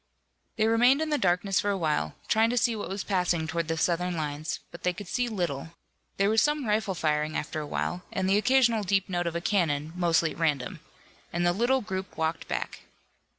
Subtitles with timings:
[0.55, 3.67] They remained in the darkness for a while, trying to see what was passing toward
[3.67, 5.73] the Southern lines, but they could see little.
[6.17, 9.41] There was some rifle firing after a while, and the occasional deep note of a
[9.41, 10.79] cannon, mostly at random
[11.31, 12.79] and the little group walked back.